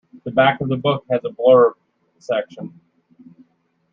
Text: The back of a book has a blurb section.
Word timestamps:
The 0.25 0.31
back 0.31 0.61
of 0.61 0.71
a 0.71 0.77
book 0.77 1.05
has 1.11 1.21
a 1.25 1.29
blurb 1.29 1.73
section. 2.17 2.73